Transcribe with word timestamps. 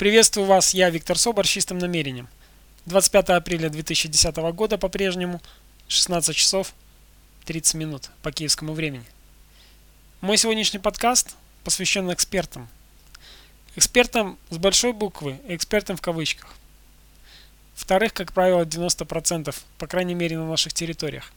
Приветствую 0.00 0.46
вас, 0.46 0.72
я 0.72 0.88
Виктор 0.88 1.18
Собор 1.18 1.46
с 1.46 1.50
чистым 1.50 1.76
намерением. 1.76 2.26
25 2.86 3.28
апреля 3.28 3.68
2010 3.68 4.34
года 4.54 4.78
по-прежнему 4.78 5.42
16 5.88 6.34
часов 6.34 6.72
30 7.44 7.74
минут 7.74 8.08
по 8.22 8.32
киевскому 8.32 8.72
времени. 8.72 9.04
Мой 10.22 10.38
сегодняшний 10.38 10.78
подкаст 10.78 11.36
посвящен 11.64 12.10
экспертам. 12.10 12.70
Экспертам 13.76 14.38
с 14.48 14.56
большой 14.56 14.94
буквы, 14.94 15.38
экспертам 15.48 15.98
в 15.98 16.00
кавычках. 16.00 16.54
Вторых, 17.74 18.14
как 18.14 18.32
правило, 18.32 18.64
90%, 18.64 19.54
по 19.76 19.86
крайней 19.86 20.14
мере 20.14 20.38
на 20.38 20.48
наших 20.48 20.72
территориях. 20.72 21.30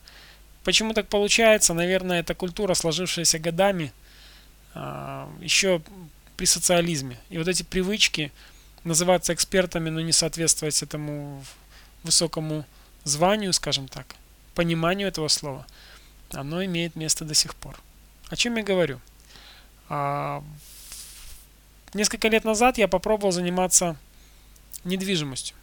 Почему 0.64 0.94
так 0.94 1.10
получается? 1.10 1.74
Наверное, 1.74 2.22
это 2.22 2.34
культура, 2.34 2.76
сложившаяся 2.76 3.40
годами, 3.40 3.92
а, 4.74 5.30
еще 5.42 5.82
при 6.38 6.46
социализме. 6.46 7.18
И 7.30 7.38
вот 7.38 7.50
эти 7.50 7.64
привычки 7.64 8.32
называться 8.84 9.34
экспертами, 9.34 9.90
но 9.90 10.02
не 10.02 10.12
соответствовать 10.12 10.82
этому 10.84 11.44
высокому 12.04 12.66
званию, 13.04 13.54
скажем 13.54 13.88
так, 13.88 14.16
пониманию 14.56 15.08
этого 15.08 15.28
слова, 15.28 15.66
оно 16.32 16.64
имеет 16.66 16.96
место 16.96 17.26
до 17.26 17.34
сих 17.34 17.56
пор. 17.56 17.80
О 18.30 18.36
чем 18.36 18.56
я 18.56 18.64
говорю? 18.64 19.00
А, 19.90 20.44
несколько 21.94 22.28
лет 22.28 22.44
назад 22.44 22.78
я 22.78 22.88
попробовал 22.88 23.32
заниматься 23.32 23.96
недвижимостью. 24.84 25.56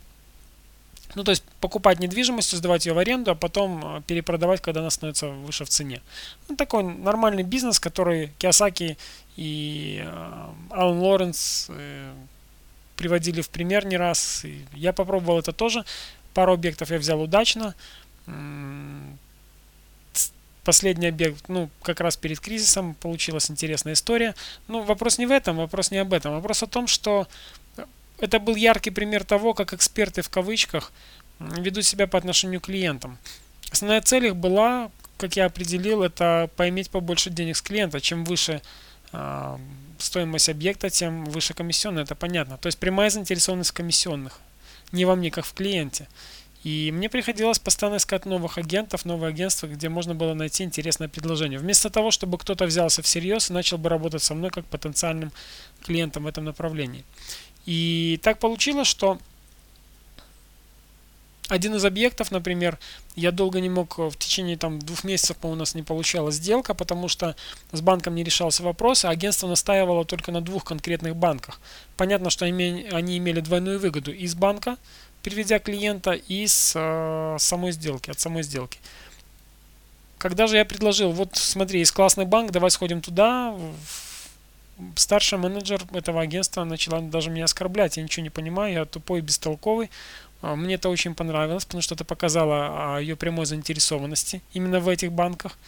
Ну, 1.17 1.25
то 1.25 1.33
есть 1.33 1.43
покупать 1.61 1.99
недвижимость, 1.99 2.57
сдавать 2.57 2.87
ее 2.87 2.93
в 2.93 2.99
аренду, 2.99 3.33
а 3.33 3.35
потом 3.35 3.97
э, 3.97 4.03
перепродавать, 4.03 4.61
когда 4.61 4.81
она 4.81 4.91
становится 4.91 5.29
выше 5.29 5.65
в 5.65 5.69
цене. 5.69 6.03
Ну, 6.49 6.55
такой 6.55 6.85
нормальный 6.85 7.43
бизнес, 7.43 7.81
который 7.81 8.33
Киосаки 8.39 8.97
и 9.37 10.03
э, 10.05 10.49
Алан 10.71 11.01
Лоренс 11.01 11.67
э, 11.69 12.13
приводили 13.01 13.41
в 13.41 13.49
пример 13.49 13.87
не 13.87 13.97
раз. 13.97 14.45
Я 14.75 14.93
попробовал 14.93 15.39
это 15.39 15.53
тоже. 15.53 15.87
Пару 16.35 16.53
объектов 16.53 16.91
я 16.91 16.99
взял 16.99 17.19
удачно. 17.23 17.75
Последний 20.65 21.07
объект, 21.07 21.49
ну, 21.49 21.71
как 21.83 22.01
раз 22.01 22.19
перед 22.19 22.41
кризисом 22.41 22.93
получилась 22.95 23.51
интересная 23.51 23.95
история. 23.95 24.35
Ну, 24.69 24.83
вопрос 24.83 25.17
не 25.17 25.25
в 25.25 25.31
этом, 25.31 25.57
вопрос 25.57 25.91
не 25.91 25.97
об 25.97 26.13
этом. 26.13 26.35
Вопрос 26.35 26.63
о 26.63 26.67
том, 26.67 26.87
что 26.87 27.27
это 28.19 28.39
был 28.39 28.55
яркий 28.55 28.91
пример 28.91 29.25
того, 29.25 29.55
как 29.55 29.73
эксперты 29.73 30.21
в 30.21 30.29
кавычках 30.29 30.93
ведут 31.39 31.87
себя 31.87 32.07
по 32.07 32.19
отношению 32.19 32.61
к 32.61 32.65
клиентам. 32.65 33.17
Основная 33.73 34.03
цель 34.03 34.27
их 34.27 34.37
была, 34.37 34.91
как 35.17 35.37
я 35.37 35.47
определил, 35.47 36.03
это 36.03 36.51
поиметь 36.57 36.91
побольше 36.91 37.31
денег 37.31 37.57
с 37.57 37.63
клиента. 37.63 37.99
Чем 37.99 38.25
выше 38.25 38.61
э, 39.13 39.57
стоимость 40.03 40.49
объекта, 40.49 40.91
тем 40.91 41.25
выше 41.27 41.55
комиссионная, 41.55 42.05
это 42.05 42.15
понятно. 42.15 42.57
То 42.59 42.67
есть 42.67 42.79
прямая 42.79 43.11
заинтересованность 43.11 43.71
в 43.71 43.75
комиссионных, 43.75 44.39
не 44.93 45.05
во 45.05 45.17
мне, 45.17 45.31
как 45.31 45.45
в 45.45 45.53
клиенте. 45.55 46.09
И 46.63 46.91
мне 46.93 47.09
приходилось 47.09 47.59
постоянно 47.59 47.97
искать 47.97 48.27
новых 48.27 48.59
агентов, 48.59 49.07
новые 49.07 49.31
агентства, 49.31 49.67
где 49.67 49.89
можно 49.89 50.15
было 50.15 50.35
найти 50.35 50.63
интересное 50.63 51.09
предложение. 51.09 51.59
Вместо 51.59 51.89
того, 51.89 52.11
чтобы 52.11 52.37
кто-то 52.37 52.67
взялся 52.67 53.01
всерьез 53.01 53.49
и 53.49 53.55
начал 53.55 53.79
бы 53.79 53.89
работать 53.89 54.23
со 54.23 54.35
мной 54.35 54.51
как 54.51 54.67
потенциальным 54.67 55.33
клиентом 55.83 56.25
в 56.25 56.27
этом 56.27 56.45
направлении. 56.45 57.05
И 57.65 58.21
так 58.23 58.39
получилось, 58.39 58.89
что 58.89 59.19
один 61.51 61.75
из 61.75 61.85
объектов, 61.85 62.31
например, 62.31 62.79
я 63.17 63.33
долго 63.33 63.61
не 63.61 63.69
мог, 63.69 63.99
в 63.99 64.17
течение 64.17 64.57
там 64.57 64.79
двух 64.79 65.05
месяцев 65.05 65.37
у 65.43 65.55
нас 65.55 65.75
не 65.75 65.83
получалась 65.83 66.37
сделка, 66.37 66.75
потому 66.75 67.09
что 67.09 67.35
с 67.73 67.81
банком 67.81 68.15
не 68.15 68.25
решался 68.25 68.63
вопрос, 68.63 69.05
а 69.05 69.11
агентство 69.11 69.49
настаивало 69.49 70.05
только 70.05 70.33
на 70.33 70.41
двух 70.41 70.65
конкретных 70.65 71.17
банках. 71.17 71.61
Понятно, 71.97 72.31
что 72.31 72.45
они 72.45 73.19
имели 73.19 73.41
двойную 73.41 73.81
выгоду 73.81 74.13
из 74.13 74.35
банка, 74.35 74.77
переведя 75.23 75.59
клиента, 75.59 76.13
и 76.13 76.47
с 76.47 76.73
э, 76.75 77.37
самой 77.39 77.73
сделки, 77.73 78.11
от 78.11 78.21
самой 78.21 78.43
сделки. 78.43 78.79
Когда 80.19 80.47
же 80.47 80.57
я 80.57 80.65
предложил, 80.65 81.13
вот 81.13 81.31
смотри, 81.37 81.81
есть 81.81 81.93
классный 81.93 82.27
банк, 82.27 82.53
давай 82.53 82.71
сходим 82.71 83.01
туда, 83.01 83.55
старший 84.97 85.39
менеджер 85.39 85.83
этого 85.93 86.21
агентства 86.21 86.65
начала 86.65 87.01
даже 87.01 87.31
меня 87.31 87.45
оскорблять. 87.45 87.97
Я 87.97 88.03
ничего 88.03 88.23
не 88.23 88.31
понимаю, 88.31 88.73
я 88.73 88.85
тупой, 88.85 89.21
бестолковый. 89.21 89.91
А, 90.43 90.57
мне 90.57 90.75
это 90.75 90.89
очень 90.89 91.15
понравилось, 91.15 91.65
потому 91.65 91.83
что 91.83 91.95
это 91.95 92.05
показало 92.05 92.99
ее 92.99 93.17
прямой 93.17 93.47
заинтересованности 93.47 94.43
именно 94.53 94.81
в 94.81 94.89
этих 94.89 95.13
банках. 95.13 95.59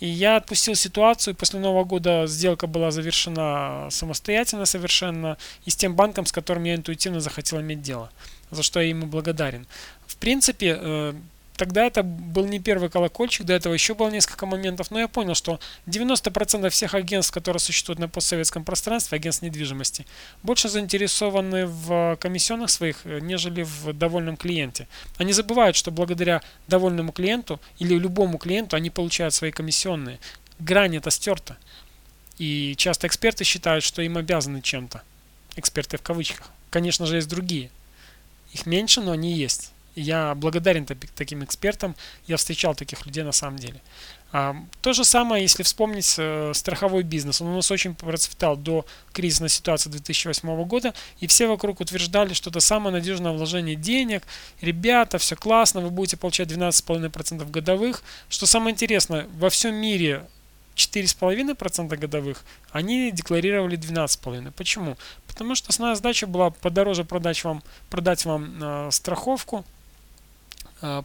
И 0.00 0.06
я 0.06 0.36
отпустил 0.36 0.74
ситуацию. 0.74 1.34
После 1.34 1.60
Нового 1.60 1.84
года 1.84 2.26
сделка 2.26 2.66
была 2.66 2.90
завершена 2.90 3.88
самостоятельно 3.90 4.64
совершенно 4.64 5.36
и 5.66 5.70
с 5.70 5.76
тем 5.76 5.94
банком, 5.94 6.24
с 6.24 6.32
которым 6.32 6.64
я 6.64 6.74
интуитивно 6.74 7.20
захотел 7.20 7.60
иметь 7.60 7.82
дело, 7.82 8.10
за 8.50 8.62
что 8.62 8.80
я 8.80 8.88
ему 8.88 9.06
благодарен. 9.06 9.66
В 10.06 10.16
принципе, 10.16 10.78
э, 10.80 11.14
Тогда 11.60 11.84
это 11.84 12.02
был 12.02 12.46
не 12.46 12.58
первый 12.58 12.88
колокольчик, 12.88 13.44
до 13.44 13.52
этого 13.52 13.74
еще 13.74 13.94
было 13.94 14.08
несколько 14.08 14.46
моментов, 14.46 14.90
но 14.90 14.98
я 14.98 15.08
понял, 15.08 15.34
что 15.34 15.60
90% 15.86 16.70
всех 16.70 16.94
агентств, 16.94 17.34
которые 17.34 17.60
существуют 17.60 17.98
на 17.98 18.08
постсоветском 18.08 18.64
пространстве, 18.64 19.16
агентств 19.16 19.42
недвижимости, 19.42 20.06
больше 20.42 20.70
заинтересованы 20.70 21.66
в 21.66 22.16
комиссионных 22.18 22.70
своих, 22.70 23.04
э, 23.04 23.18
нежели 23.20 23.60
в 23.60 23.92
довольном 23.92 24.38
клиенте. 24.38 24.88
Они 25.18 25.34
забывают, 25.34 25.76
что 25.76 25.90
благодаря 25.90 26.40
довольному 26.66 27.12
клиенту 27.12 27.60
или 27.78 27.94
любому 27.94 28.38
клиенту 28.38 28.76
они 28.76 28.88
получают 28.88 29.34
свои 29.34 29.50
комиссионные. 29.50 30.18
Грань 30.60 30.96
это 30.96 31.10
стерта. 31.10 31.58
И 32.38 32.74
часто 32.78 33.06
эксперты 33.06 33.44
считают, 33.44 33.84
что 33.84 34.00
им 34.00 34.16
обязаны 34.16 34.62
чем-то. 34.62 35.02
Эксперты 35.56 35.98
в 35.98 36.02
кавычках. 36.02 36.48
Конечно 36.70 37.04
же, 37.04 37.16
есть 37.16 37.28
другие. 37.28 37.68
Их 38.54 38.64
меньше, 38.64 39.02
но 39.02 39.12
они 39.12 39.34
есть. 39.34 39.72
Я 39.94 40.34
благодарен 40.34 40.86
таким 40.86 41.44
экспертам, 41.44 41.96
я 42.26 42.36
встречал 42.36 42.74
таких 42.74 43.06
людей 43.06 43.24
на 43.24 43.32
самом 43.32 43.58
деле. 43.58 43.80
То 44.30 44.92
же 44.92 45.04
самое, 45.04 45.42
если 45.42 45.64
вспомнить 45.64 46.14
э, 46.16 46.52
страховой 46.54 47.02
бизнес. 47.02 47.40
Он 47.40 47.48
у 47.48 47.56
нас 47.56 47.68
очень 47.72 47.96
процветал 47.96 48.56
до 48.56 48.86
кризисной 49.12 49.48
ситуации 49.48 49.90
2008 49.90 50.64
года, 50.66 50.94
и 51.18 51.26
все 51.26 51.48
вокруг 51.48 51.80
утверждали, 51.80 52.32
что 52.32 52.50
это 52.50 52.60
самое 52.60 52.92
надежное 52.92 53.32
вложение 53.32 53.74
денег. 53.74 54.22
Ребята, 54.60 55.18
все 55.18 55.34
классно, 55.34 55.80
вы 55.80 55.90
будете 55.90 56.16
получать 56.16 56.48
12,5% 56.48 57.50
годовых. 57.50 58.04
Что 58.28 58.46
самое 58.46 58.72
интересное, 58.72 59.26
во 59.36 59.50
всем 59.50 59.74
мире 59.74 60.24
4,5% 60.76 61.96
годовых, 61.96 62.44
они 62.70 63.10
декларировали 63.10 63.76
12,5%. 63.76 64.52
Почему? 64.52 64.96
Потому 65.26 65.56
что 65.56 65.70
основная 65.70 65.96
задача 65.96 66.28
была 66.28 66.50
подороже 66.50 67.02
продать 67.02 67.42
вам, 67.42 67.64
продать 67.90 68.24
вам 68.24 68.62
э, 68.62 68.90
страховку, 68.92 69.64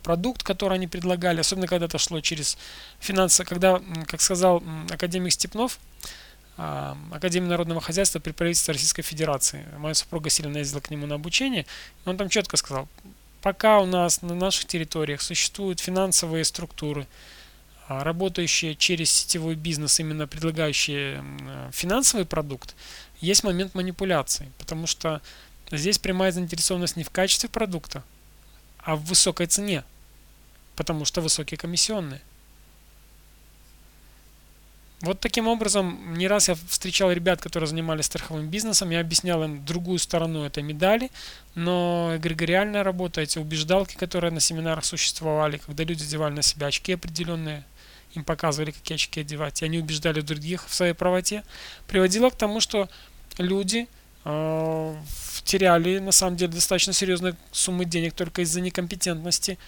продукт, 0.04 0.44
который 0.44 0.76
они 0.76 0.88
предлагали, 0.88 1.40
особенно 1.40 1.68
когда 1.68 1.86
это 1.88 1.98
шло 1.98 2.22
через 2.22 2.58
финансы, 3.00 3.44
когда, 3.44 3.82
как 4.08 4.22
сказал 4.22 4.64
академик 4.90 5.34
Степнов, 5.34 5.80
э, 6.58 6.96
Академия 7.12 7.50
народного 7.50 7.82
хозяйства 7.82 8.20
при 8.20 8.32
правительстве 8.32 8.74
Российской 8.74 9.02
Федерации. 9.02 9.66
Моя 9.78 9.94
супруга 9.94 10.30
сильно 10.30 10.58
ездила 10.58 10.80
к 10.80 10.90
нему 10.90 11.06
на 11.08 11.16
обучение, 11.16 11.66
он 12.06 12.18
там 12.18 12.30
четко 12.30 12.58
сказал, 12.58 12.88
пока 13.42 13.80
у 13.80 13.86
нас 13.86 14.22
на 14.22 14.34
наших 14.34 14.66
территориях 14.66 15.22
существуют 15.22 15.80
финансовые 15.80 16.46
структуры, 16.46 17.06
э, 17.90 18.02
работающие 18.02 18.76
через 18.76 19.12
сетевой 19.12 19.56
бизнес, 19.56 20.00
именно 20.00 20.28
предлагающие 20.28 21.24
финансовый 21.72 22.26
продукт, 22.26 22.76
есть 23.20 23.44
момент 23.44 23.76
манипуляции, 23.76 24.52
потому 24.58 24.88
что 24.88 25.22
здесь 25.72 26.00
прямая 26.00 26.32
заинтересованность 26.32 26.96
не 26.96 27.04
в 27.04 27.10
качестве 27.10 27.50
продукта, 27.50 28.04
а 28.86 28.96
в 28.96 29.04
высокой 29.04 29.48
цене, 29.48 29.84
потому 30.76 31.06
что 31.06 31.20
высокие 31.20 31.58
комиссионные. 31.58 32.22
Вот 35.02 35.20
таким 35.20 35.48
образом, 35.48 36.14
не 36.14 36.28
раз 36.28 36.48
я 36.48 36.56
встречал 36.56 37.12
ребят, 37.12 37.42
которые 37.42 37.68
занимались 37.68 38.06
страховым 38.06 38.48
бизнесом, 38.48 38.92
я 38.92 39.02
объяснял 39.02 39.44
им 39.44 39.66
другую 39.66 40.00
сторону 40.00 40.44
этой 40.44 40.64
медали, 40.64 41.12
но 41.54 42.14
эгрегориальная 42.16 42.84
работа, 42.84 43.22
эти 43.22 43.38
убеждалки, 43.38 43.96
которые 43.96 44.32
на 44.32 44.40
семинарах 44.40 44.86
существовали, 44.86 45.58
когда 45.58 45.84
люди 45.84 46.04
одевали 46.04 46.36
на 46.36 46.42
себя 46.42 46.68
очки 46.68 46.94
определенные, 46.94 47.66
им 48.14 48.24
показывали, 48.24 48.72
какие 48.72 48.96
очки 48.96 49.20
одевать, 49.20 49.62
и 49.62 49.66
они 49.66 49.80
убеждали 49.80 50.22
других 50.22 50.68
в 50.68 50.74
своей 50.74 50.94
правоте, 50.94 51.44
приводило 51.88 52.30
к 52.30 52.38
тому, 52.38 52.62
что 52.62 52.88
люди 53.38 53.88
теряли 55.44 56.00
на 56.00 56.12
самом 56.12 56.36
деле 56.36 56.54
достаточно 56.54 56.94
серьезные 56.94 57.36
суммы 57.52 57.86
денег 57.86 58.14
только 58.14 58.42
из-за 58.42 58.60
некомпетентности 58.60 59.60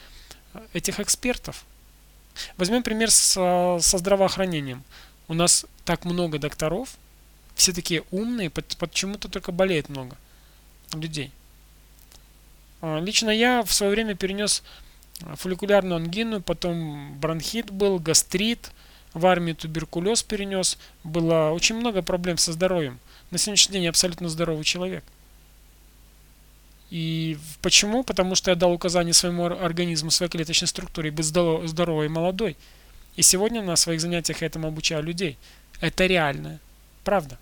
э, 0.53 0.59
этих 0.73 0.99
экспертов. 0.99 1.63
Возьмем 2.57 2.81
пример 2.81 3.11
с, 3.11 3.33
со 3.33 3.97
здравоохранением. 3.97 4.83
У 5.27 5.35
нас 5.35 5.65
так 5.85 6.05
много 6.05 6.39
докторов, 6.39 6.97
все 7.55 7.73
такие 7.73 8.03
умные, 8.11 8.49
почему-то 8.49 9.29
только 9.29 9.51
болеет 9.51 9.89
много 9.89 10.17
людей. 10.93 11.31
А, 12.81 12.99
лично 12.99 13.29
я 13.29 13.63
в 13.63 13.71
свое 13.71 13.91
время 13.91 14.15
перенес 14.15 14.63
фолликулярную 15.35 15.97
ангину, 15.97 16.41
потом 16.41 17.17
бронхит 17.19 17.71
был, 17.71 17.99
гастрит, 17.99 18.71
в 19.17 19.25
армии 19.25 19.53
туберкулез 19.53 20.23
перенес. 20.23 20.77
Было 21.03 21.51
очень 21.51 21.75
много 21.75 22.01
проблем 22.01 22.37
со 22.37 22.53
здоровьем. 22.53 22.99
На 23.31 23.37
сегодняшний 23.37 23.73
день 23.73 23.83
я 23.83 23.89
абсолютно 23.89 24.29
здоровый 24.29 24.63
человек. 24.63 25.03
И 26.89 27.37
почему? 27.61 28.03
Потому 28.03 28.35
что 28.35 28.51
я 28.51 28.55
дал 28.55 28.71
указание 28.71 29.13
своему 29.13 29.45
организму, 29.45 30.09
своей 30.09 30.31
клеточной 30.31 30.67
структуре 30.67 31.11
быть 31.11 31.25
здоровой 31.25 32.05
и 32.05 32.09
молодой. 32.09 32.55
И 33.17 33.21
сегодня 33.21 33.61
на 33.61 33.75
своих 33.75 33.99
занятиях 33.99 34.41
я 34.41 34.47
этому 34.47 34.67
обучаю 34.67 35.03
людей. 35.03 35.37
Это 35.81 36.05
реально. 36.05 36.59
Правда. 37.03 37.37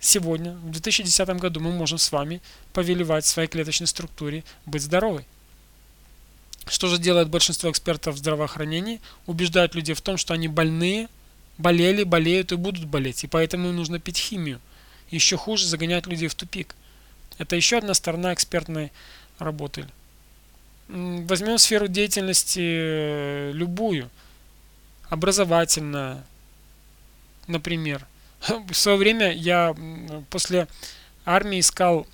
Сегодня, 0.00 0.52
в 0.52 0.70
2010 0.70 1.28
году, 1.40 1.60
мы 1.60 1.72
можем 1.72 1.98
с 1.98 2.12
вами 2.12 2.40
повелевать 2.72 3.26
своей 3.26 3.48
клеточной 3.48 3.88
структуре 3.88 4.44
быть 4.64 4.82
здоровой. 4.82 5.26
Что 6.68 6.88
же 6.88 6.98
делает 6.98 7.28
большинство 7.28 7.70
экспертов 7.70 8.14
в 8.14 8.18
здравоохранении? 8.18 9.00
Убеждают 9.26 9.74
людей 9.74 9.94
в 9.94 10.00
том, 10.00 10.16
что 10.16 10.34
они 10.34 10.48
больные, 10.48 11.08
болели, 11.56 12.04
болеют 12.04 12.52
и 12.52 12.56
будут 12.56 12.84
болеть. 12.84 13.24
И 13.24 13.26
поэтому 13.26 13.68
им 13.68 13.76
нужно 13.76 13.98
пить 13.98 14.18
химию. 14.18 14.60
Еще 15.10 15.36
хуже 15.36 15.66
загонять 15.66 16.06
людей 16.06 16.28
в 16.28 16.34
тупик. 16.34 16.74
Это 17.38 17.56
еще 17.56 17.78
одна 17.78 17.94
сторона 17.94 18.34
экспертной 18.34 18.92
работы. 19.38 19.86
Возьмем 20.88 21.58
сферу 21.58 21.88
деятельности 21.88 22.60
э, 22.62 23.52
любую. 23.52 24.10
Образовательная, 25.08 26.24
например. 27.46 28.06
В 28.48 28.74
свое 28.74 28.98
время 28.98 29.32
я 29.32 29.74
после 30.30 30.66
армии 31.24 31.60
искал, 31.60 32.06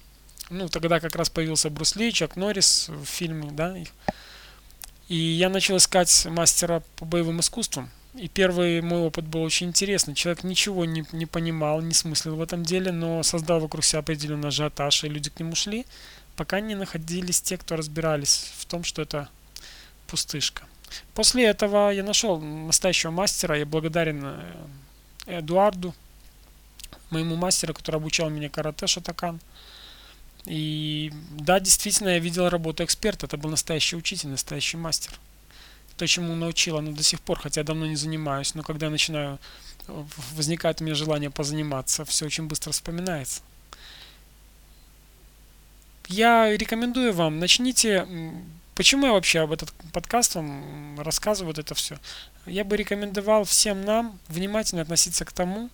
ну 0.50 0.68
тогда 0.68 1.00
как 1.00 1.14
раз 1.14 1.30
появился 1.30 1.70
Брус 1.70 1.96
Ли, 1.96 2.12
Чак 2.12 2.36
Норрис 2.36 2.88
в 2.88 3.04
фильме, 3.04 3.50
да, 3.52 3.76
их. 3.76 3.88
И 5.08 5.16
я 5.16 5.48
начал 5.48 5.76
искать 5.76 6.26
мастера 6.26 6.82
по 6.96 7.04
боевым 7.04 7.40
искусствам. 7.40 7.90
И 8.14 8.28
первый 8.28 8.80
мой 8.80 9.00
опыт 9.00 9.26
был 9.26 9.42
очень 9.42 9.68
интересный. 9.68 10.14
Человек 10.14 10.44
ничего 10.44 10.84
не, 10.84 11.04
не 11.12 11.26
понимал, 11.26 11.80
не 11.80 11.94
смыслил 11.94 12.36
в 12.36 12.42
этом 12.42 12.62
деле, 12.62 12.92
но 12.92 13.22
создал 13.22 13.60
вокруг 13.60 13.84
себя 13.84 14.00
определенный 14.00 14.48
ажиотаж, 14.48 15.04
и 15.04 15.08
люди 15.08 15.30
к 15.30 15.40
нему 15.40 15.56
шли, 15.56 15.84
пока 16.36 16.60
не 16.60 16.74
находились 16.76 17.40
те, 17.40 17.58
кто 17.58 17.76
разбирались 17.76 18.52
в 18.56 18.66
том, 18.66 18.84
что 18.84 19.02
это 19.02 19.28
пустышка. 20.06 20.62
После 21.12 21.44
этого 21.44 21.90
я 21.90 22.04
нашел 22.04 22.40
настоящего 22.40 23.10
мастера, 23.10 23.58
я 23.58 23.66
благодарен 23.66 24.22
э, 24.24 25.38
Эдуарду, 25.38 25.92
моему 27.10 27.36
мастеру, 27.36 27.74
который 27.74 27.96
обучал 27.96 28.30
меня 28.30 28.48
карате 28.48 28.86
Шатакан. 28.86 29.40
И 30.46 31.12
да, 31.30 31.60
действительно, 31.60 32.10
я 32.10 32.18
видел 32.18 32.48
работу 32.48 32.84
эксперта. 32.84 33.26
Это 33.26 33.36
был 33.36 33.50
настоящий 33.50 33.96
учитель, 33.96 34.28
настоящий 34.28 34.76
мастер 34.76 35.18
то, 35.96 36.06
чему 36.06 36.34
научила, 36.34 36.80
но 36.80 36.92
до 36.92 37.02
сих 37.02 37.20
пор, 37.20 37.38
хотя 37.38 37.60
я 37.60 37.64
давно 37.64 37.86
не 37.86 37.96
занимаюсь, 37.96 38.54
но 38.54 38.62
когда 38.62 38.86
я 38.86 38.90
начинаю, 38.90 39.38
возникает 40.32 40.80
у 40.80 40.84
меня 40.84 40.94
желание 40.94 41.30
позаниматься, 41.30 42.04
все 42.04 42.26
очень 42.26 42.46
быстро 42.46 42.72
вспоминается. 42.72 43.42
Я 46.08 46.54
рекомендую 46.54 47.12
вам, 47.12 47.38
начните, 47.38 48.06
почему 48.74 49.06
я 49.06 49.12
вообще 49.12 49.40
об 49.40 49.52
этот 49.52 49.72
подкаст 49.92 50.34
вам 50.34 51.00
рассказываю 51.00 51.54
это 51.56 51.74
все. 51.74 51.98
Я 52.44 52.64
бы 52.64 52.76
рекомендовал 52.76 53.44
всем 53.44 53.84
нам 53.84 54.18
внимательно 54.28 54.82
относиться 54.82 55.24
к 55.24 55.32
тому, 55.32 55.70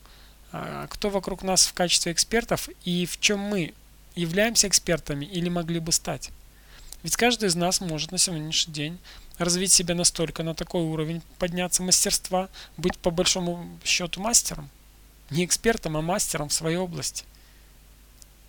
а, 0.52 0.86
кто 0.88 1.10
вокруг 1.10 1.42
нас 1.42 1.66
в 1.66 1.72
качестве 1.72 2.12
экспертов 2.12 2.68
и 2.84 3.06
в 3.06 3.18
чем 3.18 3.40
мы 3.40 3.74
являемся 4.14 4.68
экспертами 4.68 5.24
или 5.24 5.48
могли 5.48 5.80
бы 5.80 5.92
стать. 5.92 6.30
Ведь 7.02 7.16
каждый 7.16 7.48
из 7.48 7.54
нас 7.54 7.80
может 7.80 8.12
на 8.12 8.18
сегодняшний 8.18 8.74
день 8.74 8.98
развить 9.38 9.72
себя 9.72 9.94
настолько 9.94 10.42
на 10.42 10.54
такой 10.54 10.82
уровень, 10.82 11.22
подняться 11.38 11.82
мастерства, 11.82 12.48
быть 12.76 12.98
по 12.98 13.10
большому 13.10 13.78
счету 13.84 14.20
мастером. 14.20 14.68
Не 15.30 15.44
экспертом, 15.44 15.96
а 15.96 16.02
мастером 16.02 16.48
в 16.48 16.52
своей 16.52 16.76
области. 16.76 17.24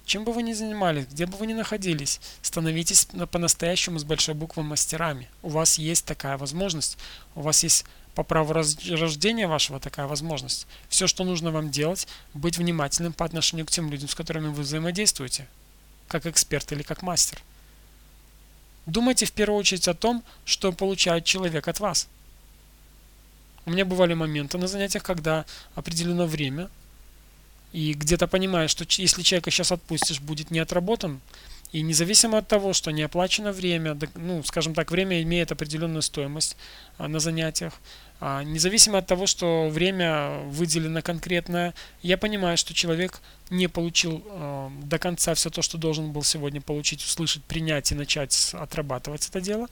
Чем 0.05 0.25
бы 0.25 0.33
вы 0.33 0.43
ни 0.43 0.51
занимались, 0.51 1.05
где 1.05 1.25
бы 1.25 1.37
вы 1.37 1.47
ни 1.47 1.53
находились, 1.53 2.19
становитесь 2.41 3.07
по-настоящему 3.31 3.99
с 3.99 4.03
большой 4.03 4.35
буквы 4.35 4.63
мастерами. 4.63 5.29
У 5.41 5.49
вас 5.49 5.77
есть 5.77 6.05
такая 6.05 6.37
возможность. 6.37 6.97
У 7.35 7.41
вас 7.41 7.63
есть 7.63 7.85
по 8.15 8.23
праву 8.23 8.53
рождения 8.53 9.47
вашего 9.47 9.79
такая 9.79 10.07
возможность. 10.07 10.67
Все, 10.89 11.07
что 11.07 11.23
нужно 11.23 11.51
вам 11.51 11.71
делать, 11.71 12.07
быть 12.33 12.57
внимательным 12.57 13.13
по 13.13 13.25
отношению 13.25 13.65
к 13.65 13.71
тем 13.71 13.89
людям, 13.89 14.09
с 14.09 14.15
которыми 14.15 14.47
вы 14.47 14.63
взаимодействуете, 14.63 15.47
как 16.07 16.25
эксперт 16.25 16.71
или 16.71 16.83
как 16.83 17.01
мастер. 17.01 17.41
Думайте 18.85 19.25
в 19.25 19.31
первую 19.31 19.59
очередь 19.59 19.87
о 19.87 19.93
том, 19.93 20.23
что 20.43 20.71
получает 20.71 21.23
человек 21.23 21.67
от 21.67 21.79
вас. 21.79 22.07
У 23.65 23.71
меня 23.71 23.85
бывали 23.85 24.13
моменты 24.13 24.57
на 24.57 24.67
занятиях, 24.67 25.03
когда 25.03 25.45
определено 25.75 26.25
время, 26.25 26.69
и 27.71 27.93
где-то 27.93 28.27
понимаешь, 28.27 28.71
что 28.71 28.85
если 28.87 29.21
человека 29.21 29.51
сейчас 29.51 29.71
отпустишь, 29.71 30.19
будет 30.19 30.51
не 30.51 30.59
отработан, 30.59 31.21
и 31.71 31.81
независимо 31.81 32.39
от 32.39 32.47
того, 32.47 32.73
что 32.73 32.91
не 32.91 33.01
оплачено 33.03 33.53
время, 33.53 33.97
ну, 34.15 34.43
скажем 34.43 34.73
так, 34.73 34.91
время 34.91 35.21
имеет 35.21 35.51
определенную 35.51 36.01
стоимость 36.01 36.57
а, 36.97 37.07
на 37.07 37.19
занятиях, 37.19 37.73
а, 38.19 38.43
независимо 38.43 38.97
от 38.97 39.07
того, 39.07 39.25
что 39.25 39.69
время 39.69 40.39
выделено 40.47 41.01
конкретное, 41.01 41.73
я 42.01 42.17
понимаю, 42.17 42.57
что 42.57 42.73
человек 42.73 43.21
не 43.49 43.67
получил 43.67 44.21
а, 44.27 44.71
до 44.83 44.99
конца 44.99 45.33
все 45.33 45.49
то, 45.49 45.61
что 45.61 45.77
должен 45.77 46.11
был 46.11 46.23
сегодня 46.23 46.59
получить, 46.59 47.03
услышать, 47.03 47.43
принять 47.45 47.91
и 47.91 47.95
начать 47.95 48.51
отрабатывать 48.53 49.27
это 49.29 49.39
дело. 49.39 49.67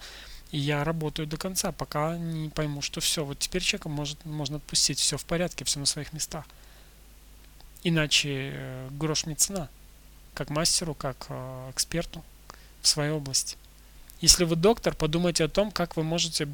И 0.52 0.58
я 0.58 0.84
работаю 0.84 1.28
до 1.28 1.38
конца, 1.38 1.72
пока 1.74 2.18
не 2.18 2.50
пойму, 2.50 2.82
что 2.82 3.02
все, 3.02 3.26
вот 3.26 3.40
теперь 3.40 3.62
человека 3.62 3.90
может, 3.90 4.24
можно 4.26 4.58
отпустить, 4.58 5.00
все 5.00 5.18
в 5.18 5.26
порядке, 5.26 5.66
все 5.66 5.80
на 5.80 5.86
своих 5.86 6.14
местах. 6.14 6.46
Иначе 7.84 8.52
э, 8.54 8.88
грош 8.92 9.26
мне 9.26 9.36
цена 9.36 9.70
как 10.34 10.50
мастеру, 10.50 10.94
как 10.94 11.28
э, 11.30 11.72
эксперту 11.72 12.24
в 12.82 12.88
своей 12.88 13.12
области. 13.12 13.58
Если 14.22 14.44
вы 14.44 14.56
доктор, 14.56 14.96
подумайте 14.96 15.44
о 15.44 15.50
том, 15.50 15.72
как 15.72 15.96
вы 15.96 16.04
можете 16.04 16.48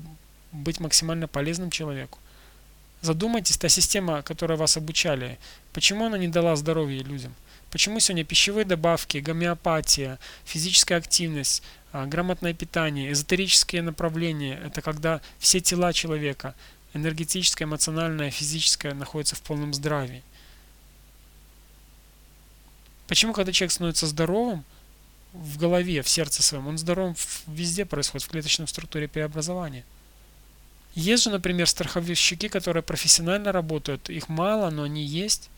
быть 0.52 0.80
максимально 0.80 1.28
полезным 1.28 1.72
человеку. 1.72 2.20
Задумайтесь, 3.02 3.58
та 3.58 3.70
система, 3.70 4.22
которая 4.22 4.58
вас 4.58 4.78
обучали, 4.78 5.38
почему 5.74 6.06
она 6.06 6.18
не 6.18 6.28
дала 6.28 6.56
здоровья 6.56 7.04
людям? 7.04 7.36
Почему 7.72 8.00
сегодня 8.00 8.24
пищевые 8.24 8.66
добавки, 8.66 9.18
гомеопатия, 9.18 10.18
физическая 10.46 10.98
активность, 10.98 11.62
а, 11.92 12.06
грамотное 12.06 12.54
питание, 12.54 13.12
эзотерические 13.12 13.82
направления– 13.82 14.60
это 14.66 14.82
когда 14.82 15.22
все 15.40 15.60
тела 15.60 15.92
человека, 15.92 16.56
энергетическое, 16.94 17.68
эмоциональное, 17.68 18.32
физическое, 18.32 18.94
находятся 18.94 19.36
в 19.36 19.42
полном 19.42 19.74
здравии. 19.74 20.24
Почему, 23.08 23.34
когда 23.34 23.52
человек 23.52 23.72
становится 23.72 24.08
здоровым 24.08 24.64
в 25.34 25.58
голове, 25.58 26.02
в 26.02 26.10
сердце 26.10 26.42
своем, 26.42 26.68
он 26.68 26.78
здоровым 26.78 27.16
везде 27.48 27.86
происходит, 27.86 28.26
в 28.26 28.30
клеточной 28.30 28.68
структуре 28.68 29.08
преобразования. 29.08 29.84
Есть 30.96 31.24
же, 31.24 31.30
например, 31.30 31.68
страховщики, 31.68 32.48
которые 32.48 32.82
профессионально 32.82 33.52
работают. 33.52 34.10
Их 34.10 34.30
мало, 34.30 34.70
но 34.70 34.84
они 34.84 35.04
есть 35.04 35.50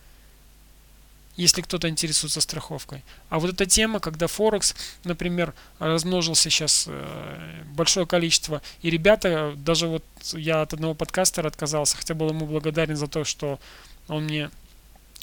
если 1.37 1.61
кто-то 1.61 1.87
интересуется 1.87 2.41
страховкой. 2.41 3.03
А 3.29 3.39
вот 3.39 3.53
эта 3.53 3.65
тема, 3.67 3.99
когда 3.99 4.27
Форекс, 4.27 4.75
например, 5.03 5.53
размножился 5.77 6.49
сейчас 6.49 6.85
э, 6.87 7.63
большое 7.75 8.07
количество, 8.07 8.61
и 8.81 8.89
ребята, 8.89 9.53
даже 9.55 9.87
вот 9.87 10.03
я 10.33 10.63
от 10.63 10.73
одного 10.73 10.95
подкастера 10.95 11.47
отказался, 11.47 11.95
хотя 11.95 12.15
был 12.15 12.29
ему 12.29 12.47
благодарен 12.47 12.95
за 12.95 13.07
то, 13.07 13.23
что 13.23 13.59
он 14.07 14.23
мне 14.23 14.49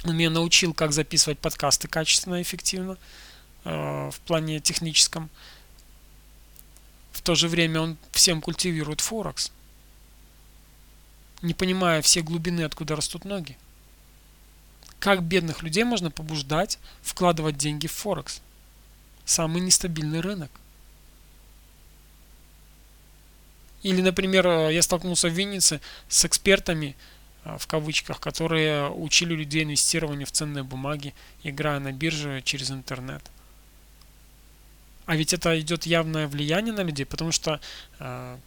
он 0.03 0.17
меня 0.17 0.31
научил, 0.31 0.75
как 0.75 0.93
записывать 0.93 1.39
подкасты 1.39 1.89
качественно 1.89 2.37
и 2.37 2.43
эффективно 2.43 2.99
э, 3.65 4.11
в 4.11 4.21
плане 4.27 4.61
техническом. 4.61 5.31
В 7.13 7.23
то 7.23 7.35
же 7.35 7.49
время 7.49 7.81
он 7.81 7.97
всем 8.11 8.41
культивирует 8.41 9.01
Форекс, 9.01 9.53
не 11.43 11.55
понимая 11.55 12.03
все 12.03 12.21
глубины, 12.23 12.63
откуда 12.63 12.97
растут 12.97 13.25
ноги. 13.25 13.57
Как 14.99 15.23
бедных 15.23 15.63
людей 15.63 15.85
можно 15.85 16.11
побуждать 16.11 16.79
вкладывать 17.03 17.57
деньги 17.57 17.87
в 17.87 17.93
Форекс? 17.93 18.41
Самый 19.25 19.63
нестабильный 19.63 20.21
рынок. 20.21 20.51
Или, 23.83 24.01
например, 24.01 24.47
э, 24.47 24.75
я 24.75 24.83
столкнулся 24.83 25.29
в 25.29 25.33
Виннице 25.33 25.81
с 26.09 26.25
экспертами, 26.25 26.97
в 27.45 27.67
кавычках, 27.67 28.21
которые 28.21 28.91
учили 28.91 29.35
людей 29.35 29.65
инвестированию 29.65 30.27
в 30.27 30.33
ценные 30.33 30.65
бумаги, 30.65 31.15
играя 31.43 31.79
на 31.79 31.93
бирже 31.93 32.43
через 32.45 32.71
интернет. 32.71 33.23
А 35.07 35.17
ведь 35.17 35.35
это 35.35 35.59
идет 35.61 35.85
явное 35.85 36.27
влияние 36.27 36.73
на 36.73 36.83
людей, 36.83 37.05
потому 37.05 37.31
что 37.31 37.61
э, 37.99 38.39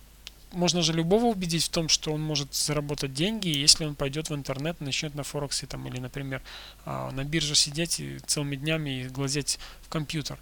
можно 0.51 0.81
же 0.81 0.93
любого 0.93 1.25
убедить 1.25 1.65
в 1.65 1.69
том, 1.69 1.87
что 1.87 2.11
он 2.11 2.21
может 2.21 2.55
заработать 2.55 3.13
деньги, 3.13 3.49
если 3.49 3.85
он 3.85 3.93
пойдет 3.93 4.29
в 4.29 4.35
интернет, 4.35 4.81
начнет 4.81 5.13
на 5.13 5.23
Форексе 5.23 5.67
там, 5.67 5.87
или, 5.87 5.99
например, 5.99 6.41
э, 6.85 7.11
на 7.11 7.23
бирже 7.23 7.53
сидеть 7.53 7.99
и 7.99 8.17
целыми 8.25 8.55
днями 8.55 9.01
и 9.01 9.07
глазеть 9.07 9.59
в 9.83 9.89
компьютер. 9.89 10.39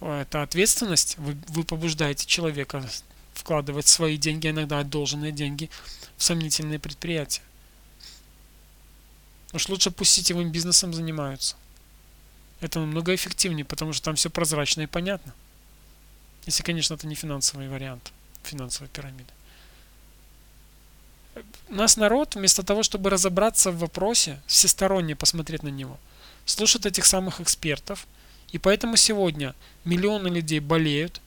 Это 0.00 0.42
ответственность. 0.42 1.16
Вы, 1.18 1.36
вы 1.48 1.64
побуждаете 1.64 2.26
человека 2.26 2.84
вкладывать 3.32 3.86
свои 3.86 4.16
деньги, 4.16 4.48
иногда 4.48 4.80
одолженные 4.80 5.32
деньги, 5.32 5.70
в 6.16 6.22
сомнительные 6.22 6.78
предприятия. 6.78 7.42
Уж 9.52 9.68
лучше 9.68 9.90
пусть 9.90 10.12
сетевым 10.12 10.52
бизнесом 10.52 10.94
занимаются. 10.94 11.56
Это 12.60 12.78
намного 12.78 13.14
эффективнее, 13.14 13.64
потому 13.64 13.92
что 13.92 14.04
там 14.04 14.14
все 14.16 14.30
прозрачно 14.30 14.82
и 14.82 14.86
понятно. 14.86 15.34
Если, 16.46 16.62
конечно, 16.62 16.94
это 16.94 17.06
не 17.06 17.14
финансовый 17.14 17.68
вариант 17.68 18.12
финансовой 18.42 18.88
пирамиды. 18.88 19.30
Нас 21.68 21.96
народ, 21.96 22.34
вместо 22.34 22.62
того, 22.62 22.82
чтобы 22.82 23.10
разобраться 23.10 23.70
в 23.70 23.78
вопросе, 23.78 24.40
всесторонне 24.46 25.14
посмотреть 25.14 25.62
на 25.62 25.68
него, 25.68 25.98
слушает 26.44 26.86
этих 26.86 27.06
самых 27.06 27.40
экспертов, 27.40 28.06
и 28.52 28.58
поэтому 28.58 28.96
сегодня 28.96 29.54
миллионы 29.84 30.28
людей 30.28 30.60
болеют, 30.60 31.20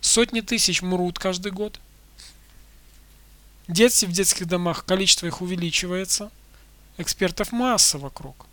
сотни 0.00 0.40
тысяч 0.40 0.80
мрут 0.80 1.18
каждый 1.18 1.52
год, 1.52 1.78
Дети 3.68 4.04
в 4.04 4.12
детских 4.12 4.46
домах, 4.46 4.84
количество 4.84 5.26
их 5.26 5.40
увеличивается, 5.40 6.30
экспертов 6.98 7.52
масса 7.52 7.98
вокруг. 7.98 8.46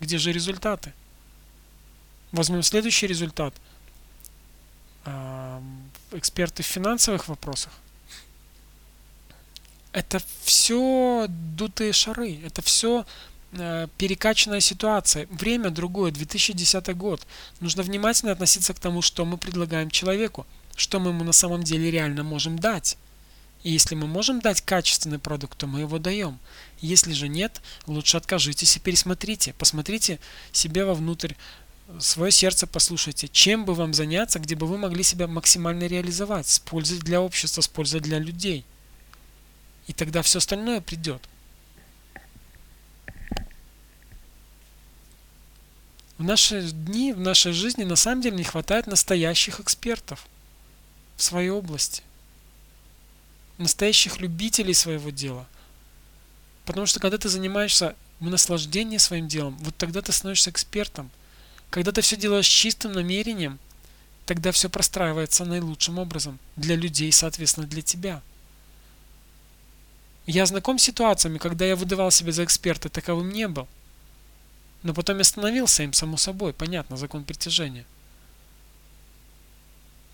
Где 0.00 0.18
же 0.18 0.32
результаты? 0.32 0.92
Возьмем 2.32 2.62
следующий 2.62 3.06
результат. 3.06 3.54
Эксперты 6.12 6.62
в 6.62 6.66
финансовых 6.66 7.28
вопросах. 7.28 7.72
Это 9.92 10.20
все 10.42 11.26
дутые 11.28 11.92
шары, 11.94 12.38
это 12.44 12.60
все 12.60 13.06
э, 13.52 13.88
перекачанная 13.96 14.60
ситуация. 14.60 15.26
Время 15.30 15.70
другое, 15.70 16.10
2010 16.10 16.94
год. 16.94 17.26
Нужно 17.60 17.82
внимательно 17.82 18.32
относиться 18.32 18.74
к 18.74 18.78
тому, 18.78 19.00
что 19.00 19.24
мы 19.24 19.38
предлагаем 19.38 19.90
человеку, 19.90 20.46
что 20.76 21.00
мы 21.00 21.12
ему 21.12 21.24
на 21.24 21.32
самом 21.32 21.62
деле 21.62 21.90
реально 21.90 22.24
можем 22.24 22.58
дать. 22.58 22.98
И 23.66 23.72
если 23.72 23.96
мы 23.96 24.06
можем 24.06 24.38
дать 24.38 24.60
качественный 24.60 25.18
продукт, 25.18 25.58
то 25.58 25.66
мы 25.66 25.80
его 25.80 25.98
даем. 25.98 26.38
Если 26.78 27.12
же 27.12 27.26
нет, 27.26 27.60
лучше 27.88 28.16
откажитесь 28.16 28.76
и 28.76 28.78
пересмотрите. 28.78 29.54
Посмотрите 29.58 30.20
себе 30.52 30.84
вовнутрь, 30.84 31.32
свое 31.98 32.30
сердце 32.30 32.68
послушайте, 32.68 33.26
чем 33.26 33.64
бы 33.64 33.74
вам 33.74 33.92
заняться, 33.92 34.38
где 34.38 34.54
бы 34.54 34.68
вы 34.68 34.78
могли 34.78 35.02
себя 35.02 35.26
максимально 35.26 35.88
реализовать, 35.88 36.46
с 36.46 36.60
пользой 36.60 37.00
для 37.00 37.20
общества, 37.20 37.60
с 37.60 37.66
пользой 37.66 37.98
для 37.98 38.20
людей. 38.20 38.64
И 39.88 39.92
тогда 39.92 40.22
все 40.22 40.38
остальное 40.38 40.80
придет. 40.80 41.28
В 46.18 46.22
наши 46.22 46.70
дни, 46.70 47.12
в 47.12 47.18
нашей 47.18 47.50
жизни 47.50 47.82
на 47.82 47.96
самом 47.96 48.22
деле 48.22 48.36
не 48.36 48.44
хватает 48.44 48.86
настоящих 48.86 49.58
экспертов 49.58 50.28
в 51.16 51.22
своей 51.24 51.50
области. 51.50 52.04
Настоящих 53.58 54.20
любителей 54.20 54.74
своего 54.74 55.10
дела. 55.10 55.46
Потому 56.64 56.86
что 56.86 57.00
когда 57.00 57.16
ты 57.16 57.28
занимаешься 57.28 57.94
в 58.20 58.28
наслаждении 58.28 58.98
своим 58.98 59.28
делом, 59.28 59.56
вот 59.60 59.76
тогда 59.76 60.02
ты 60.02 60.12
становишься 60.12 60.50
экспертом. 60.50 61.10
Когда 61.70 61.92
ты 61.92 62.00
все 62.00 62.16
делаешь 62.16 62.46
чистым 62.46 62.92
намерением, 62.92 63.58
тогда 64.26 64.52
все 64.52 64.68
простраивается 64.68 65.44
наилучшим 65.44 65.98
образом. 65.98 66.38
Для 66.56 66.76
людей, 66.76 67.10
соответственно, 67.12 67.66
для 67.66 67.82
тебя. 67.82 68.22
Я 70.26 70.44
знаком 70.44 70.78
с 70.78 70.82
ситуациями, 70.82 71.38
когда 71.38 71.64
я 71.64 71.76
выдавал 71.76 72.10
себя 72.10 72.32
за 72.32 72.44
эксперта, 72.44 72.88
таковым 72.88 73.30
не 73.30 73.46
был. 73.46 73.68
Но 74.82 74.92
потом 74.92 75.18
я 75.18 75.24
становился 75.24 75.84
им, 75.84 75.92
само 75.92 76.16
собой, 76.16 76.52
понятно, 76.52 76.96
закон 76.96 77.24
притяжения. 77.24 77.86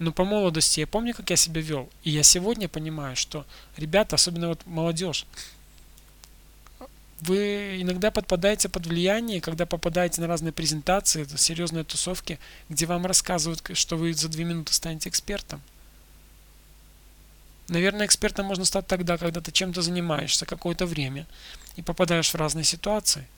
Но 0.02 0.10
по 0.10 0.24
молодости 0.24 0.80
я 0.80 0.88
помню, 0.88 1.14
как 1.14 1.30
я 1.30 1.36
себя 1.36 1.60
вел. 1.60 1.88
И 2.02 2.10
я 2.10 2.24
сегодня 2.24 2.68
понимаю, 2.68 3.14
что 3.14 3.46
ребята, 3.76 4.16
особенно 4.16 4.48
вот 4.48 4.66
молодежь, 4.66 5.26
вы 7.20 7.80
иногда 7.80 8.10
подпадаете 8.10 8.68
под 8.68 8.84
влияние, 8.84 9.40
когда 9.40 9.64
попадаете 9.64 10.20
на 10.20 10.26
разные 10.26 10.52
презентации, 10.52 11.24
серьезные 11.36 11.84
тусовки, 11.84 12.40
где 12.68 12.84
вам 12.86 13.06
рассказывают, 13.06 13.62
что 13.74 13.96
вы 13.96 14.12
за 14.12 14.28
две 14.28 14.42
минуты 14.42 14.74
станете 14.74 15.08
экспертом. 15.08 15.62
Наверное, 17.68 18.06
экспертом 18.06 18.46
можно 18.46 18.64
стать 18.64 18.88
тогда, 18.88 19.16
когда 19.18 19.40
ты 19.40 19.52
чем-то 19.52 19.82
занимаешься 19.82 20.46
какое-то 20.46 20.84
время 20.84 21.28
и 21.76 21.82
попадаешь 21.82 22.34
в 22.34 22.34
разные 22.34 22.64
ситуации. 22.64 23.28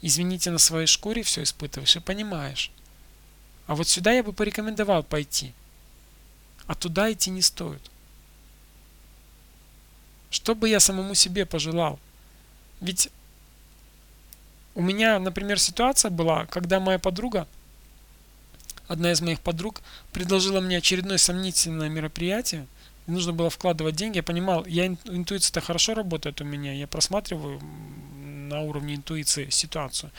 Извините, 0.00 0.50
на 0.50 0.58
своей 0.58 0.86
шкуре 0.86 1.22
все 1.22 1.42
испытываешь 1.42 1.96
и 1.96 2.00
понимаешь. 2.00 2.70
А 3.66 3.74
вот 3.74 3.88
сюда 3.88 4.12
я 4.12 4.22
бы 4.22 4.32
порекомендовал 4.32 5.02
пойти. 5.02 5.52
А 6.66 6.74
туда 6.74 7.12
идти 7.12 7.30
не 7.30 7.42
стоит. 7.42 7.80
Что 10.30 10.54
бы 10.54 10.68
я 10.68 10.80
самому 10.80 11.14
себе 11.14 11.44
пожелал? 11.44 11.98
Ведь 12.80 13.10
у 14.74 14.82
меня, 14.82 15.18
например, 15.18 15.58
ситуация 15.60 16.10
была, 16.10 16.46
когда 16.46 16.80
моя 16.80 16.98
подруга, 16.98 17.46
одна 18.88 19.12
из 19.12 19.20
моих 19.20 19.40
подруг, 19.40 19.82
предложила 20.12 20.60
мне 20.60 20.78
очередное 20.78 21.18
сомнительное 21.18 21.88
мероприятие, 21.88 22.66
нужно 23.06 23.32
было 23.32 23.50
вкладывать 23.50 23.96
деньги, 23.96 24.16
я 24.16 24.22
понимал, 24.22 24.64
я 24.66 24.86
интуиция-то 24.86 25.60
хорошо 25.60 25.94
работает 25.94 26.40
у 26.40 26.44
меня, 26.44 26.72
я 26.72 26.86
просматриваю 26.86 27.60
на 28.52 28.60
уровне 28.60 28.94
интуиции 28.94 29.48
ситуацию. 29.50 30.10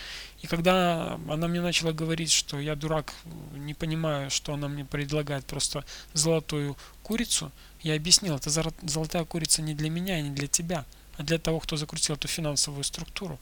И 0.41 0.47
когда 0.47 1.19
она 1.29 1.47
мне 1.47 1.61
начала 1.61 1.93
говорить, 1.93 2.31
что 2.31 2.59
я 2.59 2.75
дурак, 2.75 3.13
не 3.53 3.73
понимаю, 3.73 4.29
что 4.29 4.53
она 4.53 4.67
мне 4.67 4.85
предлагает 4.85 5.45
просто 5.45 5.85
золотую 6.13 6.75
курицу, 7.03 7.51
я 7.81 7.95
объяснил, 7.95 8.35
это 8.35 8.49
золотая 8.49 9.25
курица 9.25 9.61
не 9.61 9.75
для 9.75 9.89
меня 9.89 10.21
не 10.21 10.31
для 10.31 10.47
тебя, 10.47 10.85
а 11.17 11.23
для 11.23 11.37
того, 11.37 11.59
кто 11.59 11.77
закрутил 11.77 12.15
эту 12.15 12.27
финансовую 12.27 12.83
структуру. 12.83 13.39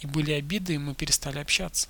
И 0.00 0.06
были 0.06 0.32
обиды, 0.32 0.74
и 0.74 0.78
мы 0.78 0.94
перестали 0.94 1.38
общаться. 1.38 1.88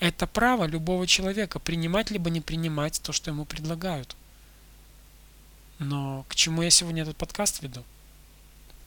Это 0.00 0.26
право 0.28 0.64
любого 0.66 1.06
человека 1.06 1.58
принимать 1.58 2.10
либо 2.10 2.30
не 2.30 2.40
принимать 2.40 3.00
то, 3.02 3.12
что 3.12 3.30
ему 3.30 3.44
предлагают. 3.44 4.16
Но 5.80 6.24
к 6.28 6.34
чему 6.36 6.62
я 6.62 6.70
сегодня 6.70 7.02
этот 7.02 7.16
подкаст 7.16 7.62
веду? 7.62 7.84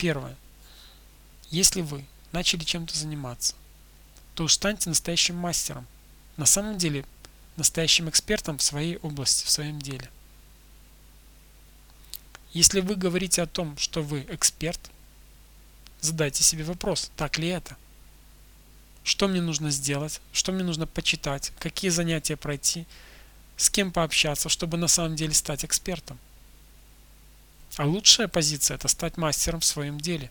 Первое. 0.02 0.36
Если 1.52 1.82
вы 1.82 2.04
начали 2.32 2.64
чем-то 2.64 2.98
заниматься, 2.98 3.54
то 4.34 4.46
уж 4.46 4.54
станьте 4.54 4.90
настоящим 4.90 5.36
мастером. 5.36 5.86
На 6.38 6.48
самом 6.48 6.80
деле, 6.80 7.06
настоящим 7.56 8.10
экспертом 8.10 8.58
в 8.58 8.64
своей 8.64 8.98
области, 8.98 9.46
в 9.46 9.52
своем 9.52 9.80
деле. 9.80 10.10
Если 12.52 12.80
вы 12.80 12.96
говорите 12.96 13.44
о 13.44 13.46
том, 13.46 13.78
что 13.78 14.02
вы 14.02 14.26
эксперт, 14.30 14.80
задайте 16.00 16.42
себе 16.42 16.64
вопрос, 16.64 17.12
так 17.16 17.38
ли 17.38 17.50
это? 17.50 17.78
Что 19.04 19.28
мне 19.28 19.40
нужно 19.40 19.70
сделать? 19.70 20.20
Что 20.34 20.52
мне 20.52 20.64
нужно 20.64 20.88
почитать? 20.88 21.54
Какие 21.60 21.92
занятия 21.92 22.38
пройти? 22.38 22.88
С 23.56 23.70
кем 23.70 23.92
пообщаться, 23.92 24.50
чтобы 24.50 24.78
на 24.78 24.88
самом 24.88 25.16
деле 25.16 25.36
стать 25.36 25.64
экспертом? 25.64 26.18
А 27.78 27.86
лучшая 27.86 28.28
позиция– 28.28 28.76
это 28.78 28.88
стать 28.88 29.18
мастером 29.18 29.62
в 29.62 29.66
своем 29.66 30.00
деле. 30.00 30.30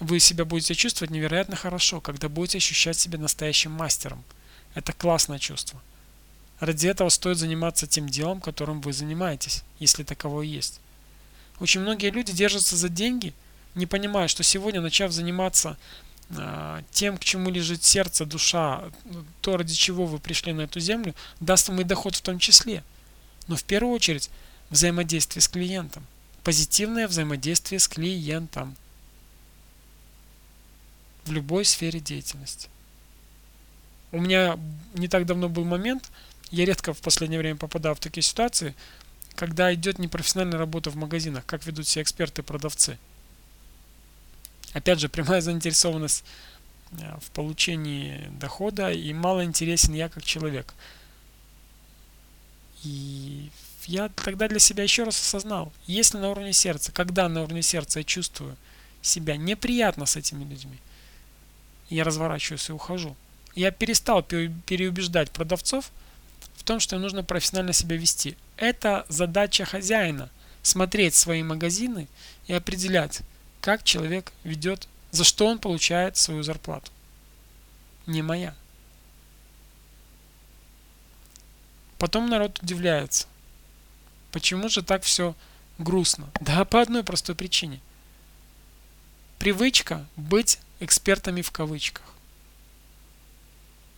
Вы 0.00 0.20
себя 0.20 0.44
будете 0.44 0.74
чувствовать 0.74 1.10
невероятно 1.10 1.56
хорошо, 1.56 2.00
когда 2.00 2.28
будете 2.28 2.58
ощущать 2.58 2.98
себя 2.98 3.18
настоящим 3.18 3.72
мастером. 3.72 4.22
Это 4.74 4.92
классное 4.92 5.38
чувство. 5.38 5.80
Ради 6.60 6.88
этого 6.88 7.08
стоит 7.08 7.38
заниматься 7.38 7.86
тем 7.86 8.08
делом, 8.08 8.40
которым 8.40 8.80
вы 8.80 8.92
занимаетесь, 8.92 9.62
если 9.78 10.02
таковое 10.02 10.46
есть. 10.46 10.80
Очень 11.60 11.80
многие 11.80 12.10
люди 12.10 12.32
держатся 12.32 12.76
за 12.76 12.88
деньги, 12.88 13.32
не 13.74 13.86
понимая, 13.86 14.28
что 14.28 14.42
сегодня, 14.42 14.80
начав 14.80 15.12
заниматься 15.12 15.78
э, 16.30 16.82
тем, 16.90 17.16
к 17.16 17.24
чему 17.24 17.50
лежит 17.50 17.84
сердце, 17.84 18.26
душа, 18.26 18.84
то, 19.40 19.56
ради 19.56 19.74
чего 19.74 20.06
вы 20.06 20.18
пришли 20.18 20.52
на 20.52 20.62
эту 20.62 20.80
землю, 20.80 21.14
даст 21.40 21.68
вам 21.68 21.80
и 21.80 21.84
доход 21.84 22.14
в 22.16 22.20
том 22.22 22.38
числе. 22.38 22.82
Но 23.48 23.56
в 23.56 23.64
первую 23.64 23.94
очередь 23.94 24.30
взаимодействие 24.70 25.42
с 25.42 25.48
клиентом. 25.48 26.06
Позитивное 26.42 27.08
взаимодействие 27.08 27.78
с 27.78 27.88
клиентом 27.88 28.76
в 31.24 31.32
любой 31.32 31.64
сфере 31.64 32.00
деятельности. 32.00 32.68
У 34.12 34.20
меня 34.20 34.58
не 34.94 35.08
так 35.08 35.26
давно 35.26 35.48
был 35.48 35.64
момент, 35.64 36.10
я 36.50 36.64
редко 36.64 36.94
в 36.94 37.00
последнее 37.00 37.40
время 37.40 37.56
попадаю 37.56 37.94
в 37.94 38.00
такие 38.00 38.22
ситуации, 38.22 38.74
когда 39.34 39.72
идет 39.74 39.98
непрофессиональная 39.98 40.58
работа 40.58 40.90
в 40.90 40.96
магазинах, 40.96 41.44
как 41.44 41.66
ведут 41.66 41.86
себя 41.86 42.02
эксперты 42.02 42.42
и 42.42 42.44
продавцы. 42.44 42.98
Опять 44.72 45.00
же, 45.00 45.08
прямая 45.10 45.40
заинтересованность 45.40 46.24
э, 46.92 47.18
в 47.20 47.30
получении 47.32 48.28
дохода 48.38 48.90
и 48.90 49.12
мало 49.12 49.44
интересен 49.44 49.94
я 49.94 50.08
как 50.08 50.22
человек. 50.22 50.72
И 52.84 53.50
я 53.86 54.08
тогда 54.08 54.48
для 54.48 54.58
себя 54.58 54.82
еще 54.82 55.04
раз 55.04 55.20
осознал, 55.20 55.72
если 55.86 56.18
на 56.18 56.30
уровне 56.30 56.52
сердца, 56.52 56.92
когда 56.92 57.28
на 57.28 57.42
уровне 57.42 57.62
сердца 57.62 58.00
я 58.00 58.04
чувствую 58.04 58.56
себя 59.00 59.36
неприятно 59.36 60.06
с 60.06 60.16
этими 60.16 60.44
людьми, 60.44 60.78
я 61.88 62.04
разворачиваюсь 62.04 62.68
и 62.68 62.72
ухожу. 62.72 63.16
Я 63.54 63.70
перестал 63.70 64.22
переубеждать 64.22 65.30
продавцов 65.30 65.90
в 66.56 66.64
том, 66.64 66.80
что 66.80 66.98
нужно 66.98 67.22
профессионально 67.22 67.72
себя 67.72 67.96
вести. 67.96 68.36
Это 68.56 69.06
задача 69.08 69.64
хозяина 69.64 70.30
смотреть 70.62 71.14
свои 71.14 71.42
магазины 71.42 72.08
и 72.48 72.52
определять, 72.52 73.20
как 73.60 73.84
человек 73.84 74.32
ведет, 74.42 74.88
за 75.12 75.24
что 75.24 75.46
он 75.46 75.58
получает 75.58 76.16
свою 76.16 76.42
зарплату. 76.42 76.90
Не 78.06 78.22
моя. 78.22 78.54
Потом 81.98 82.28
народ 82.28 82.58
удивляется. 82.62 83.26
Почему 84.36 84.68
же 84.68 84.82
так 84.82 85.02
все 85.02 85.34
грустно? 85.78 86.28
Да 86.42 86.66
по 86.66 86.82
одной 86.82 87.02
простой 87.02 87.34
причине. 87.34 87.80
Привычка 89.38 90.06
быть 90.14 90.58
экспертами 90.78 91.40
в 91.40 91.50
кавычках. 91.50 92.04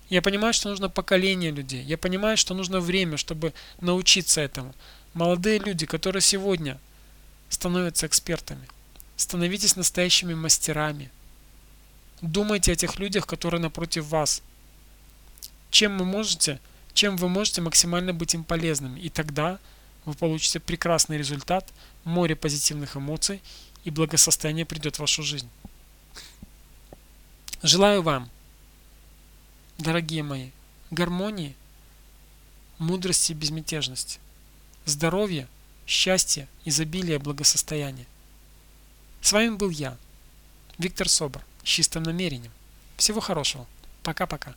Я 0.09 0.23
понимаю, 0.23 0.55
что 0.55 0.69
нужно 0.69 0.89
поколение 0.89 1.51
людей. 1.51 1.83
Я 1.83 1.99
понимаю, 1.99 2.37
что 2.37 2.55
нужно 2.55 2.79
время, 2.79 3.17
чтобы 3.17 3.53
научиться 3.81 4.41
этому. 4.41 4.77
Молодые 5.13 5.59
люди, 5.59 5.87
которые 5.87 6.23
сегодня 6.23 6.79
становятся 7.49 8.07
экспертами, 8.07 8.69
становитесь 9.17 9.75
настоящими 9.75 10.35
мастерами. 10.35 11.11
Думайте 12.21 12.71
о 12.71 12.77
тех 12.77 13.01
людях, 13.01 13.27
которые 13.27 13.61
напротив 13.61 14.07
вас. 14.07 14.41
Чем 15.73 15.99
вы 15.99 16.05
можете, 16.05 16.61
чем 16.95 17.17
вы 17.17 17.29
можете 17.29 17.61
максимально 17.61 18.15
быть 18.15 18.35
им 18.35 18.45
полезными. 18.45 19.01
И 19.01 19.09
тогда 19.09 19.59
вы 20.09 20.15
получите 20.15 20.59
прекрасный 20.59 21.19
результат, 21.19 21.71
море 22.05 22.35
позитивных 22.35 22.97
эмоций 22.97 23.43
и 23.85 23.91
благосостояние 23.91 24.65
придет 24.65 24.97
в 24.97 25.01
вашу 25.01 25.23
жизнь. 25.23 25.51
Желаю 27.63 28.01
вам, 28.01 28.31
дорогие 29.77 30.23
мои, 30.23 30.49
гармонии, 30.91 31.55
мудрости 32.79 33.33
и 33.33 33.35
безмятежности, 33.35 34.19
здоровья, 34.87 35.47
счастья, 35.87 36.49
изобилия, 36.65 37.19
благосостояния. 37.19 38.07
С 39.21 39.33
вами 39.33 39.57
был 39.57 39.69
я, 39.69 39.99
Виктор 40.79 41.07
Собор, 41.11 41.45
с 41.63 41.69
чистым 41.69 42.05
намерением. 42.05 42.53
Всего 42.97 43.21
хорошего. 43.21 43.67
Пока-пока. 44.03 44.55